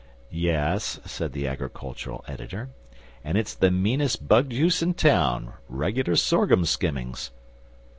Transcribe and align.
"Yes," 0.33 0.99
said 1.05 1.31
the 1.31 1.45
agricultural 1.47 2.25
editor, 2.27 2.71
"and 3.23 3.37
it's 3.37 3.53
the 3.53 3.69
meanest 3.69 4.27
bug 4.27 4.49
juice 4.49 4.81
in 4.81 4.95
town 4.95 5.53
regular 5.69 6.15
sorghum 6.15 6.65
skimmings." 6.65 7.29